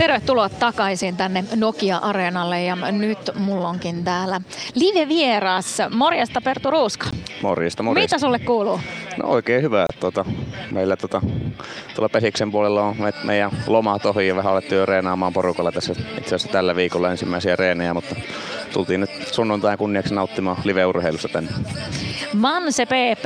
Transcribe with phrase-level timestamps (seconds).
[0.00, 4.40] Tervetuloa takaisin tänne Nokia-areenalle ja nyt mulla onkin täällä
[4.74, 5.78] live-vieras.
[5.90, 7.06] Morjesta Perttu Ruuska.
[7.42, 8.16] Morjesta, morjesta.
[8.16, 8.80] Mitä sulle kuuluu?
[9.22, 9.86] No oikein hyvä.
[10.00, 10.24] Tuota,
[10.70, 11.20] meillä tuota,
[11.94, 16.34] tuolla Pesiksen puolella on meidän lomat ohi ja vähän alettu jo reenaamaan porukalla tässä itse
[16.34, 18.16] asiassa tällä viikolla ensimmäisiä reenejä, mutta
[18.72, 21.50] tultiin nyt sunnuntain kunniaksi nauttimaan live-urheilusta tänne.
[22.34, 23.24] Manse PP.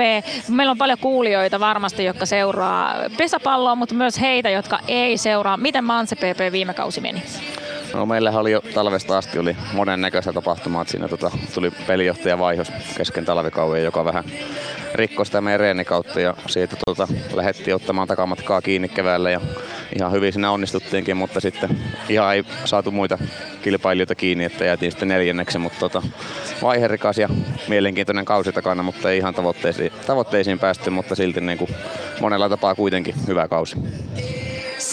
[0.48, 5.56] Meillä on paljon kuulijoita varmasti, jotka seuraa pesäpalloa, mutta myös heitä, jotka ei seuraa.
[5.56, 7.22] Miten Manse PP viime kausi meni?
[7.94, 12.38] No meillähän oli jo talvesta asti oli monen näköistä tapahtumaa, että siinä tota, tuli pelijohtaja
[12.38, 14.24] vaihos kesken talvikauden, joka vähän
[14.94, 19.40] rikkoi sitä meidän reenikautta ja siitä tota, lähdettiin ottamaan takamatkaa kiinni keväällä ja
[19.96, 23.18] ihan hyvin siinä onnistuttiinkin, mutta sitten ihan ei saatu muita
[23.62, 26.02] kilpailijoita kiinni, että jäätiin sitten neljänneksi, mutta tota,
[26.62, 27.28] vaiherikas ja
[27.68, 31.70] mielenkiintoinen kausi takana, mutta ei ihan tavoitteisiin, tavoitteisiin päästy, mutta silti niin kuin
[32.20, 33.76] monella tapaa kuitenkin hyvä kausi.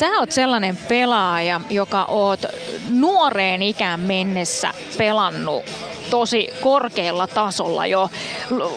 [0.01, 2.45] Sä oot sellainen pelaaja, joka oot
[2.89, 5.63] nuoreen ikään mennessä pelannut
[6.09, 8.09] tosi korkealla tasolla jo.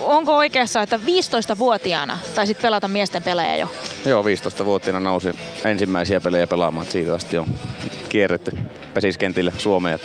[0.02, 3.68] Onko oikeassa, että 15-vuotiaana taisit pelata miesten pelejä jo?
[4.06, 5.28] Joo, 15-vuotiaana nousi
[5.64, 6.86] ensimmäisiä pelejä pelaamaan.
[6.86, 7.46] Siitä asti on
[8.08, 8.58] kierretty
[8.94, 9.98] pesiskentille Suomeen.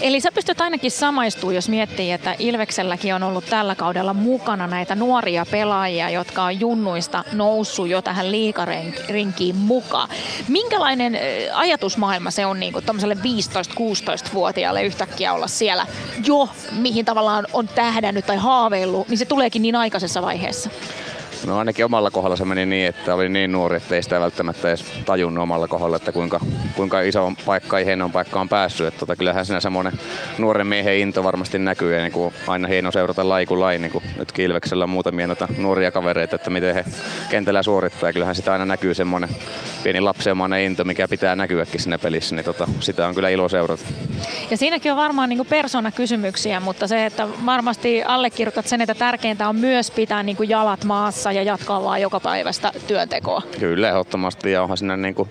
[0.00, 4.94] Eli sä pystyt ainakin samaistumaan, jos miettii, että Ilvekselläkin on ollut tällä kaudella mukana näitä
[4.94, 10.08] nuoria pelaajia, jotka on junnuista noussut jo tähän liikarinkiin mukaan.
[10.48, 11.18] Minkälainen
[11.54, 15.86] ajatusmaailma se on niin 15-16-vuotiaalle yhtäkkiä olla siellä
[16.24, 20.70] jo, mihin tavallaan on tähdännyt tai haaveillut, niin se tuleekin niin aikaisessa vaiheessa?
[21.46, 24.68] No ainakin omalla kohdalla se meni niin, että oli niin nuori, että ei sitä välttämättä
[24.68, 26.40] edes tajunnut omalla kohdalla, että kuinka,
[26.76, 28.86] kuinka iso paikka ja hienon paikka on päässyt.
[28.86, 29.92] Että tota, kyllähän siinä semmoinen
[30.38, 33.92] nuoren miehen into varmasti näkyy ja niin kuin aina hieno seurata lai kuin lai, niin
[33.92, 36.84] kuin nyt Kilveksellä muutamia noita nuoria kavereita, että miten he
[37.30, 38.08] kentällä suorittaa.
[38.08, 39.30] Ja kyllähän sitä aina näkyy semmoinen
[39.82, 43.84] pieni lapsenomainen into, mikä pitää näkyäkin siinä pelissä, niin tota, sitä on kyllä ilo seurata.
[44.50, 49.56] Ja siinäkin on varmaan niin persoonakysymyksiä, mutta se, että varmasti allekirjoitat sen, että tärkeintä on
[49.56, 53.42] myös pitää niin jalat maassa ja jatkaa vaan joka päivästä työntekoa.
[53.60, 54.52] Kyllä, ehdottomasti.
[54.52, 55.30] Ja onhan siinä niin kuin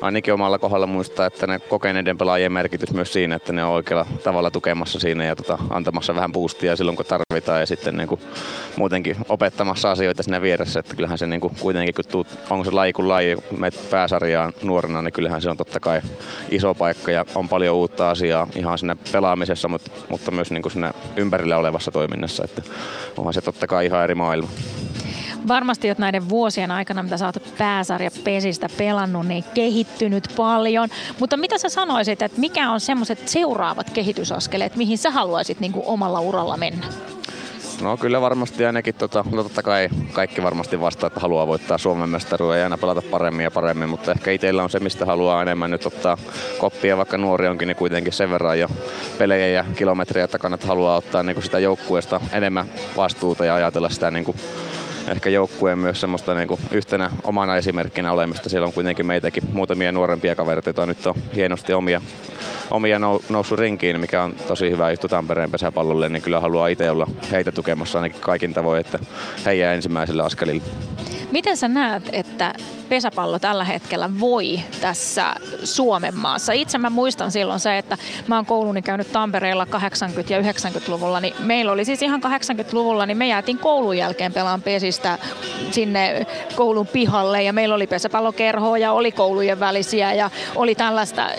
[0.00, 4.06] ainakin omalla kohdalla muistaa, että ne kokeneiden pelaajien merkitys myös siinä, että ne on oikealla
[4.24, 8.20] tavalla tukemassa siinä ja tota, antamassa vähän boostia silloin, kun tarvitaan ja sitten niin kuin,
[8.76, 10.80] muutenkin opettamassa asioita siinä vieressä.
[10.80, 13.36] Että kyllähän se niin kuin, kuitenkin, kun tuut, onko se laji kuin laji,
[13.90, 16.00] pääsarjaan nuorena, niin kyllähän se on totta kai
[16.50, 20.72] iso paikka ja on paljon uutta asiaa ihan siinä pelaamisessa, mutta, mutta myös niin kuin
[20.72, 22.44] siinä ympärillä olevassa toiminnassa.
[22.44, 22.62] Että
[23.16, 24.48] onhan se totta kai ihan eri maailma
[25.48, 30.88] varmasti olet näiden vuosien aikana, mitä sä oot pääsarja pesistä pelannut, niin kehittynyt paljon.
[31.20, 35.86] Mutta mitä sä sanoisit, että mikä on semmoiset seuraavat kehitysaskeleet, mihin sä haluaisit niin kuin
[35.86, 36.86] omalla uralla mennä?
[37.80, 42.08] No kyllä varmasti ainakin, tota, no totta kai kaikki varmasti vastaa, että haluaa voittaa Suomen
[42.08, 45.70] mestaruuden ja aina pelata paremmin ja paremmin, mutta ehkä itsellä on se, mistä haluaa enemmän
[45.70, 46.18] nyt ottaa
[46.58, 48.68] koppia, vaikka nuori onkin, niin kuitenkin sen verran jo
[49.18, 53.88] pelejä ja kilometriä takana, että haluaa ottaa niin kuin sitä joukkueesta enemmän vastuuta ja ajatella
[53.88, 54.36] sitä niin kuin
[55.08, 58.48] ehkä joukkueen myös semmoista niin kuin yhtenä omana esimerkkinä olemista.
[58.48, 62.00] Siellä on kuitenkin meitäkin muutamia nuorempia kavereita, joita nyt on hienosti omia,
[62.70, 66.90] omia nou, noussut rinkiin, mikä on tosi hyvä juttu Tampereen pesäpallolle, niin kyllä haluaa itse
[66.90, 68.98] olla heitä tukemassa ainakin kaikin tavoin, että
[69.46, 70.62] he jää ensimmäiselle askelille.
[71.36, 72.54] Miten sä näet, että
[72.88, 76.52] pesäpallo tällä hetkellä voi tässä Suomen maassa?
[76.52, 79.68] Itse mä muistan silloin se, että mä oon kouluni käynyt Tampereella 80-
[80.32, 85.18] ja 90-luvulla, niin meillä oli siis ihan 80-luvulla, niin me jäätiin koulun jälkeen pelaan pesistä
[85.70, 91.30] sinne koulun pihalle ja meillä oli pesäpallokerhoa ja oli koulujen välisiä ja oli tällaista.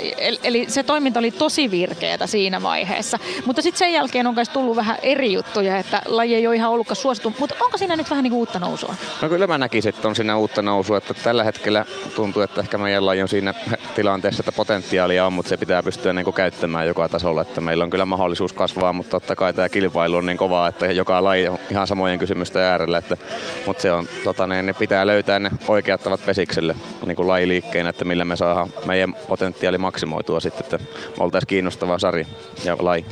[0.43, 3.19] Eli se toiminta oli tosi virkeätä siinä vaiheessa.
[3.45, 6.71] Mutta sitten sen jälkeen on myös tullut vähän eri juttuja, että laji ei ole ihan
[6.71, 7.33] ollutkaan suosittu.
[7.39, 8.95] Mutta onko siinä nyt vähän niin uutta nousua?
[9.21, 10.97] No kyllä mä näkisin, että on siinä uutta nousua.
[10.97, 13.53] Että tällä hetkellä tuntuu, että ehkä meidän laji on siinä
[13.95, 17.41] tilanteessa, että potentiaalia on, mutta se pitää pystyä niin käyttämään joka tasolla.
[17.41, 20.85] Että meillä on kyllä mahdollisuus kasvaa, mutta totta kai tämä kilpailu on niin kovaa, että
[20.85, 22.97] joka laji on ihan samojen kysymysten äärellä.
[22.97, 23.17] Että,
[23.65, 27.87] mutta se on, tota, ne, ne pitää löytää ne oikeat tavat pesikselle niin kuin lajiliikkeen,
[27.87, 30.77] että millä me saadaan meidän potentiaali maksimoitua sitten, että
[31.17, 32.25] me oltaisiin kiinnostava sarja
[32.63, 33.05] ja laji.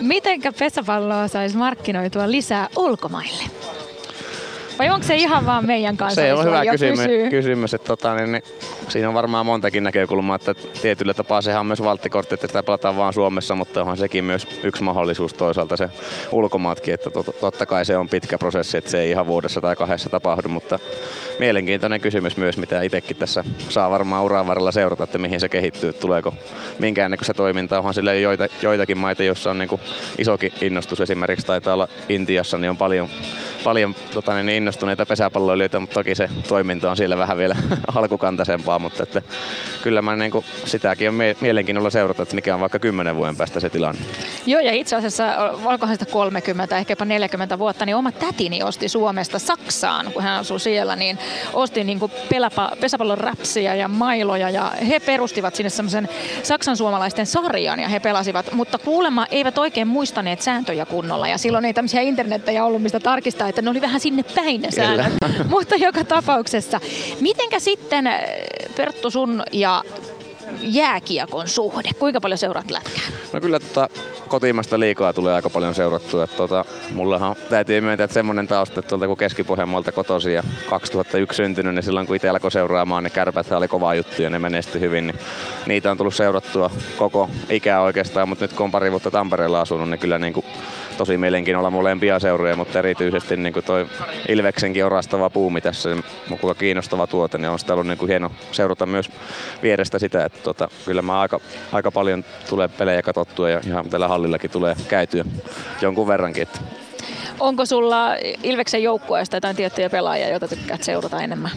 [0.00, 3.44] Mitenkä pesäpalloa saisi markkinoitua lisää ulkomaille?
[4.78, 6.20] Vai onko se ihan vaan meidän kanssa?
[6.20, 8.42] Se on hyvä kysymys, kysymys että tota, niin, niin,
[8.88, 12.96] siinä on varmaan montakin näkökulmaa, että tietyllä tapaa sehän on myös valttikortti, että tätä pelataan
[12.96, 15.90] vaan Suomessa, mutta onhan sekin myös yksi mahdollisuus toisaalta se
[16.32, 19.76] ulkomaatkin, että tot, totta kai se on pitkä prosessi, että se ei ihan vuodessa tai
[19.76, 20.78] kahdessa tapahdu, mutta
[21.38, 25.92] mielenkiintoinen kysymys myös, mitä itsekin tässä saa varmaan uran varrella seurata, että mihin se kehittyy,
[25.92, 26.34] tuleeko
[26.78, 29.80] minkäännäköistä toimintaa, onhan sille joita, joitakin maita, joissa on niin kuin
[30.18, 33.08] isokin innostus, esimerkiksi taitaa olla Intiassa, niin on paljon
[33.64, 37.56] paljon tota, niin innostuneita pesäpalloilijoita, mutta toki se toiminta on siellä vähän vielä
[37.94, 39.22] alkukantaisempaa, mutta että
[39.82, 43.36] kyllä mä niin kuin, sitäkin on mie- mielenkiinnolla seurata, että mikä on vaikka kymmenen vuoden
[43.36, 44.00] päästä se tilanne.
[44.46, 45.24] Joo, ja itse asiassa,
[45.64, 50.40] olikohan sitä 30, ehkä jopa 40 vuotta, niin oma tätini osti Suomesta Saksaan, kun hän
[50.40, 51.18] asui siellä, niin
[51.52, 56.08] osti niin kuin peläpa, pesäpallon räpsiä ja mailoja, ja he perustivat sinne semmoisen
[56.42, 61.64] saksan suomalaisten sarjan, ja he pelasivat, mutta kuulemma eivät oikein muistaneet sääntöjä kunnolla, ja silloin
[61.64, 65.12] ei tämmöisiä internettejä ollut, mistä tarkistaa, että ne oli vähän sinne päin ne säännöt.
[65.50, 66.80] mutta joka tapauksessa.
[67.20, 68.10] Mitenkä sitten,
[68.76, 69.84] Perttu, sun ja
[70.60, 71.90] jääkiekon suhde?
[71.98, 73.02] Kuinka paljon seuraat lätkää?
[73.32, 73.88] No kyllä tota,
[74.28, 76.24] kotimaista liikaa tulee aika paljon seurattua.
[76.24, 76.64] Että, tota,
[76.94, 81.82] mullahan täytyy myöntää, että semmoinen tausta, että tuolta kun Keski-Pohjanmaalta kotosi ja 2001 syntynyt, niin
[81.82, 85.18] silloin kun itse alkoi seuraamaan, niin kärpät oli kova juttu ja ne menestyi hyvin, niin
[85.66, 89.90] niitä on tullut seurattua koko ikää oikeastaan, mutta nyt kun on pari vuotta Tampereella asunut,
[89.90, 90.46] niin kyllä niin kuin
[90.98, 93.86] tosi mielenkiinnolla molempia seuroja, mutta erityisesti niin kuin toi
[94.28, 95.96] Ilveksenkin orastava puumi tässä,
[96.28, 99.10] kuinka kiinnostava tuote, niin on sitä ollut niin kuin hieno seurata myös
[99.62, 101.40] vierestä sitä, että tota, kyllä mä aika,
[101.72, 105.24] aika paljon tulee pelejä katsottua ja ihan tällä hallillakin tulee käytyä
[105.80, 106.42] jonkun verrankin.
[106.42, 106.60] Että
[107.40, 111.50] Onko sulla Ilveksen joukkueesta jotain tiettyjä pelaajia, joita tykkäät seurata enemmän?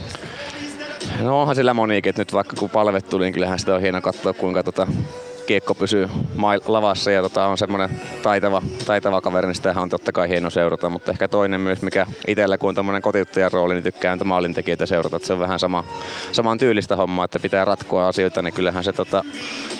[1.21, 4.01] No onhan sillä monikin, että nyt vaikka kun palvet tuli, niin kyllähän sitä on hieno
[4.01, 4.87] katsoa, kuinka tota
[5.45, 6.09] kiekko pysyy
[6.67, 10.89] lavassa ja tota, on semmoinen taitava, taitava kaveri, niin sitähän on totta kai hieno seurata,
[10.89, 15.15] mutta ehkä toinen myös, mikä itsellä kun on tämmöinen kotiuttajan rooli, niin tykkään maalintekijöitä seurata,
[15.15, 15.83] että se on vähän sama,
[16.31, 19.23] saman tyylistä hommaa, että pitää ratkoa asioita, niin kyllähän se tota,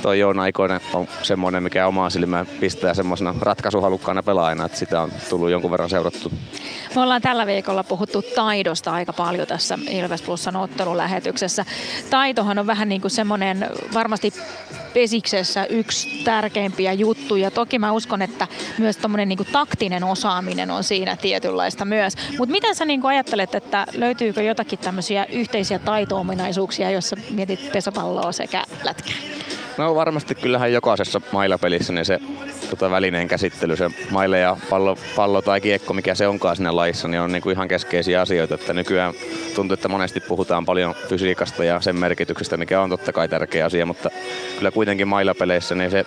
[0.02, 5.12] toi Joona Ikoinen on semmoinen, mikä omaa silmään pistää semmoisena ratkaisuhalukkaana pelaajana, että sitä on
[5.30, 6.32] tullut jonkun verran seurattu.
[6.96, 11.66] Me ollaan tällä viikolla puhuttu taidosta aika paljon tässä Ilves Plusan ottelulähetyksessä.
[12.10, 14.34] Taitohan on vähän niin kuin semmoinen varmasti
[14.94, 17.52] pesiksessä yksi tärkeimpiä juttuja.
[17.52, 18.48] Toki mä uskon, että
[18.78, 22.14] myös tuommoinen niin taktinen osaaminen on siinä tietynlaista myös.
[22.38, 28.64] Mutta miten sä niin ajattelet, että löytyykö jotakin tämmöisiä yhteisiä taito-ominaisuuksia, joissa mietit pesäpalloa sekä
[28.84, 29.41] lätkää?
[29.78, 32.20] No varmasti kyllähän jokaisessa mailapelissä niin se
[32.70, 37.08] tota, välineen käsittely, se maile ja pallo, pallo tai kiekko, mikä se onkaan siinä lajissa,
[37.08, 38.56] niin on niin kuin ihan keskeisiä asioita.
[38.56, 39.14] Että nykyään
[39.56, 43.86] tuntuu, että monesti puhutaan paljon fysiikasta ja sen merkityksestä, mikä on totta kai tärkeä asia,
[43.86, 44.10] mutta
[44.58, 46.06] kyllä kuitenkin mailapeleissä niin se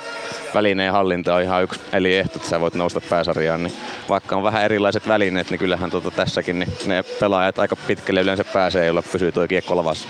[0.55, 3.63] välineen hallinta on ihan yksi eli ehto, että sä voit nousta pääsarjaan.
[3.63, 3.75] Niin
[4.09, 8.45] vaikka on vähän erilaiset välineet, niin kyllähän tuota tässäkin niin ne pelaajat aika pitkälle yleensä
[8.45, 10.09] pääsee, jolla pysyy tuo kiekko lavassa.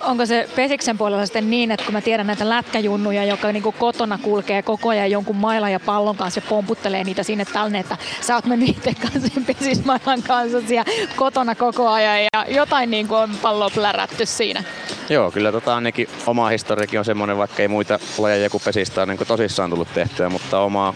[0.00, 2.48] Onko se Pesiksen puolella sitten niin, että kun mä tiedän näitä
[2.88, 7.22] lätkäjunnuja, joka niin kotona kulkee koko ajan jonkun mailan ja pallon kanssa ja pomputtelee niitä
[7.22, 12.44] sinne tänne, että sä oot mennyt itse kanssa pesismailan kanssa siellä kotona koko ajan ja
[12.48, 14.64] jotain niin kuin on palloa plärätty siinä.
[15.08, 19.08] Joo, kyllä tota ainakin oma historiakin on semmoinen, vaikka ei muita lajeja kuin pesistä on
[19.08, 20.94] niin kuin tosissaan tullut tehtyä, mutta omaa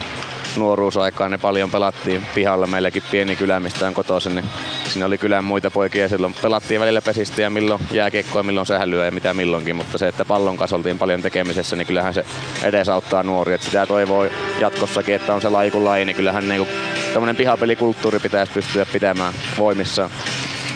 [0.56, 4.44] nuoruusaikaan ne paljon pelattiin pihalla meilläkin pieni kylä, mistä on kotoisin, niin
[4.89, 6.09] siinä oli kylän muita poikia.
[6.09, 10.25] Silloin pelattiin välillä pesistä ja milloin jääkiekkoa, milloin sählyä ja mitä milloinkin, mutta se, että
[10.25, 12.25] pallon kanssa oltiin paljon tekemisessä, niin kyllähän se
[12.62, 13.55] edesauttaa nuoria.
[13.55, 14.27] Että sitä toivoo
[14.61, 16.69] jatkossakin, että on se laji kuin laji, niin kyllähän niinku,
[17.12, 20.11] tämmöinen pihapelikulttuuri pitäisi pystyä pitämään voimissaan.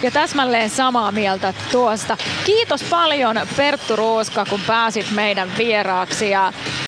[0.03, 2.17] Ja täsmälleen samaa mieltä tuosta.
[2.45, 6.31] Kiitos paljon Perttu Ruuska, kun pääsit meidän vieraaksi.
[6.31, 6.53] Ja